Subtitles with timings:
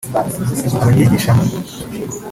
[0.81, 1.43] abaryigishamo